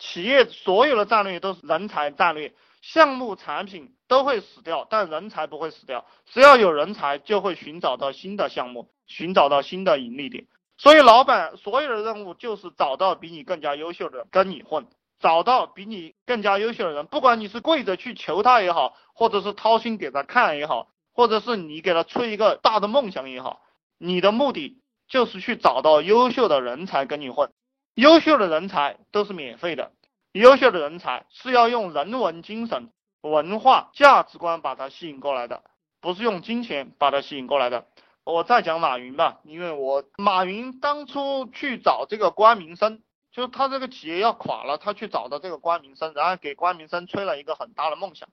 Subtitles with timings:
[0.00, 6.06] 企业所有的战略都是人才战略，项目产品都会死掉，但人才不会死掉。
[6.24, 10.46] 只要有人才，就会寻找到新的项目，寻找到新的盈利点。
[10.78, 14.86] 所以，老板所有的任务就是找到比你更加优秀的跟你混，
[15.20, 23.60] 找到比你更加优秀的人，不管你是跪着去求他也好，或者是掏心给他看也好，或者是你给他吹一个大的梦想也好，
[23.98, 27.52] 你的目的就是去找到优秀的人才跟你混。
[27.94, 29.92] 优秀的人才都是免费的，
[30.32, 32.90] 优秀的人才是要用人文精神、
[33.20, 35.62] 文化价值观把他吸引过来的，
[36.00, 37.86] 不是用金钱把他吸引过来的。
[38.24, 48.28] 我再讲马云吧，因为我马云当初去找这个关明生，就是他这个企业要垮了，他去找的这个关明生，然后给关明生吹了一个很大的梦想。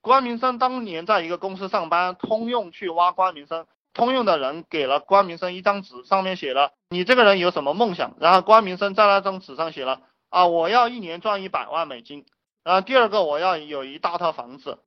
[0.00, 3.66] 关明生当年在一个公司上班，通用去挖关明生，
[3.98, 12.24] 通用的人给了关明生一张纸，上面写了你这个人有什么梦想，然后关明生在那张纸上写了啊，我要一年赚一百万美金，
[12.62, 14.78] 然后第二个我要有一大套房子，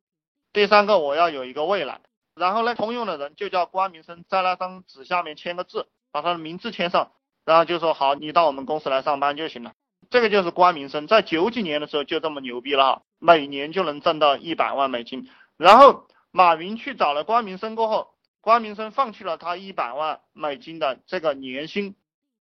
[0.53, 1.99] 第三个我要有一个未来。
[2.33, 7.11] 然后呢，通用的人就叫关明生，在那张纸下面签个字，把他的名字签上，
[7.43, 9.73] 然后就说好，你到我们公司来上班就行了。
[10.09, 15.29] 这个就是关明生，在九几年的时候就这么牛逼了，每年就能挣到一百万美金。
[15.57, 21.95] 然后马云去找了关明生过后，关明生放弃了他一百万美金的这个年薪，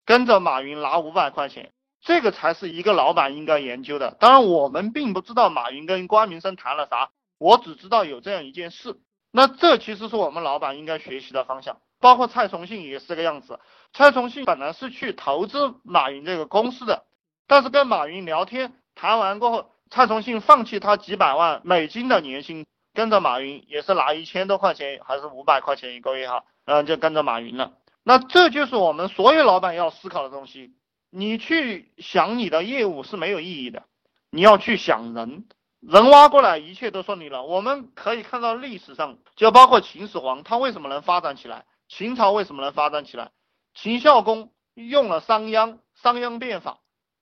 [0.05, 4.11] 跟着马云拿五百块钱，这个才是一个老板应该研究的。
[4.19, 8.97] 当然，我们并不知道马云跟关明生谈了啥，我只知道有这样一件事。
[9.31, 13.59] 那这其实是我们老板应该学习的方向，包括蔡崇信也是这个样子。
[13.91, 17.03] 蔡崇信本来是去投资马云这个公司的，
[17.45, 22.65] 但是跟马云聊天谈完过后，蔡崇信放弃他几百万美金的年薪，
[22.99, 27.71] 跟着马云也是拿一千多块钱还是五百块钱一个月哈，然后就跟着马云了。
[28.03, 30.73] 那这就是我们所有老板要思考的东西。
[31.09, 33.83] 你去想你的业务是没有意义的，
[34.29, 35.45] 你要去想人。
[35.79, 37.45] 人挖过来，一切都顺利了。
[37.45, 41.63] 我们可以看到历史上，就包括秦始皇，他为什么能发展起来？
[41.87, 43.31] 秦朝为什么能发展起来？
[43.73, 46.79] 秦孝公用了商鞅，商鞅变法，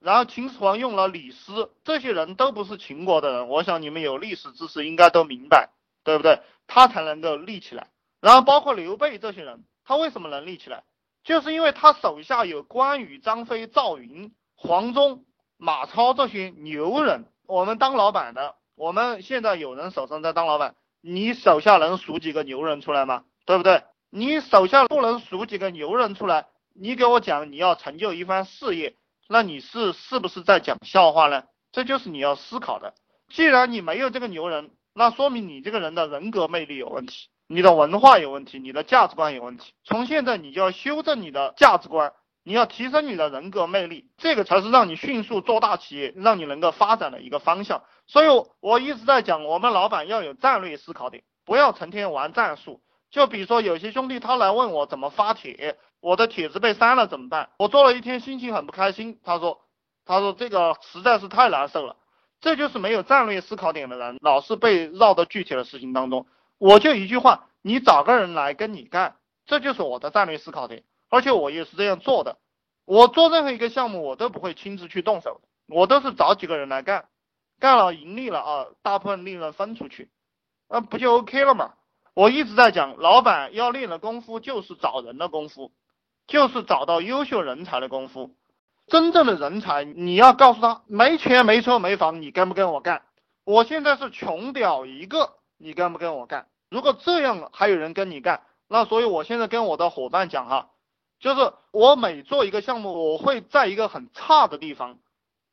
[0.07, 3.49] 然后秦始皇用了李斯，这些人都不是秦国的人。
[3.49, 5.69] 我想你们有历史知识，应该都明白，
[6.05, 6.39] 对不对？
[6.65, 7.89] 他才能够立起来。
[8.21, 10.85] 然后包括刘备这些人，他为什么能立起来？
[11.25, 15.25] 就是因为他手下有关羽、张飞、赵云、黄忠、
[15.57, 17.25] 马超这些牛人。
[17.45, 23.25] 我们当老板的，我们现在有人手上在当老板，你手下能数几个牛人出来吗？
[23.45, 23.83] 对不对？
[24.09, 28.95] 你手下不能数几个牛人出来，你给我讲你要成就一番事业，
[29.29, 31.43] 那你是是不是在讲笑话呢？
[31.71, 32.93] 这就是你要思考的。
[33.29, 39.73] 既然你没有这个牛人，那说明你这个人的人格魅力有问题，你的文化有问题，你的价值观有问题。
[39.83, 42.13] 从现在你就要修正你的价值观。
[42.43, 47.83] 你要提升你的人格魅力，这个才是让你迅速做大企业、让你能够发展的一个方向。
[48.05, 48.27] 所以，
[48.61, 52.79] 我一直在讲，我们老板要有战略思考点，不要成天玩战术。
[53.09, 57.49] 就比如说，有些兄弟他来问我怎么发帖，我的帖子被删了怎么办？
[57.57, 59.19] 我做了一天，心情很不开心。
[59.23, 59.61] 他说，
[60.05, 61.95] 他说这个实在是太难受了。
[62.39, 66.27] 这就是没有战略思考点的人，老是被绕到具体的事情当中。
[66.59, 69.15] 我就一句话，你找个人来跟你干，
[69.45, 70.83] 这就是我的战略思考点。
[71.09, 72.37] 而且我也是这样做的，
[72.85, 77.07] 我做任何一个项目，我都不会亲自去动手，我都是找几个人来干，
[77.59, 80.11] 干了盈利了啊，大部分利润分出去，
[80.69, 81.73] 那不就 OK 了嘛？
[82.17, 85.71] 我一直在讲，老板要练的功夫就是找人的功夫，
[86.25, 88.35] 就是找到优秀人才的功夫。
[88.87, 93.03] 真正的人才，你要告诉他，没钱没车没房，你跟不跟我干？
[93.45, 96.47] 我现在是穷屌一个，你跟不跟我干？
[96.71, 100.71] 如果这样还有人跟你干，那所以我现在跟我的伙伴讲哈。
[101.19, 104.97] 就是我每做一个项目，我会在一个很差的地方，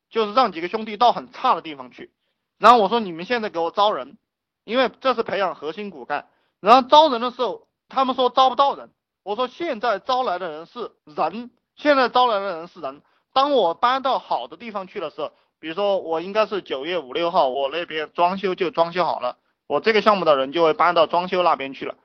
[0.09, 2.11] 就是让几个兄弟到很差的地方去，
[2.57, 4.17] 然后我说你们现在给我招人，
[4.63, 6.27] 因为这是培养核心骨干。
[6.59, 8.91] 然后招人的时候，他们说招不到人，
[9.23, 13.01] 我说现在招来的人是人，现在招来的人是人。
[13.33, 19.37] 当我搬到好的地方去的时候，比如说我应该是九月五六号，我那边装修就装修好了，
[19.67, 21.95] 我这个项目的人就会搬到装修那边去了。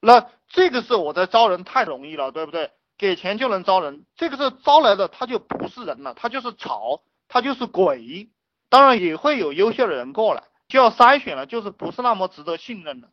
[0.00, 2.70] 那这个是我在招人太容易了，对不对？
[2.96, 8.28] 给钱就能招人，这个是招来的，他就不是人了，他就是草，他就是鬼。
[8.68, 13.08] 当然也会有优秀的人过来，就要筛选了，就是不是那么值得信任的。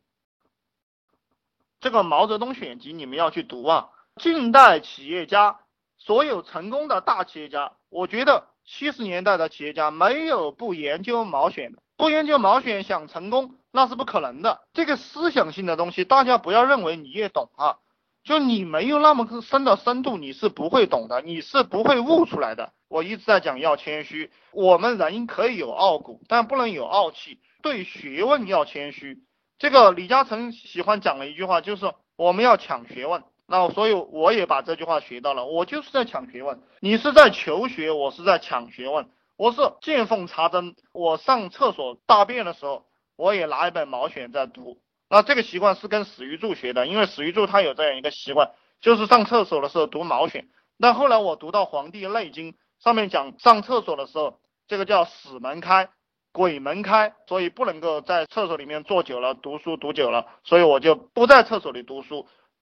[1.82, 3.88] 这个毛泽东选集你们要去读啊。
[4.14, 5.58] 近代企业家，
[5.98, 14.60] 所有成功的大企业家，我觉得七十年代的企业家没有不研究毛选的，不研究毛选想成功那是不可能的。
[14.72, 17.78] 这个思想性的东西，大家不要认为你也懂啊。
[18.22, 22.72] 就你没有那么深的深度，你是不会懂的，你是不会悟出来的。
[22.86, 24.30] 我一直在讲要谦虚。
[24.52, 27.40] 我们人可以有傲骨，但不能有傲气。
[27.60, 29.24] 对学问要谦虚。
[29.62, 33.22] 这个李嘉诚喜欢讲的一句话就是我们要抢学问。
[33.46, 35.46] 那所以我也把这句话学到了。
[35.46, 39.08] 我就是在抢学问，你是在求学，我是在抢学问。
[39.36, 40.74] 我是见缝插针。
[40.90, 44.80] 我上厕所大便的时候，我也拿一本《毛选》在读。
[45.08, 48.50] 那这个习惯是跟史玉柱学的，因为史玉柱他有这样一个习惯。
[48.80, 55.88] 就是上厕所的时候读毛选，那后来我读到《黄帝内经》上面讲，上厕所的时候，这个叫死门开，
[56.32, 62.26] 鬼门开，所以不能够在厕所里面坐久了读书读久了，所以我就不在厕所里读书，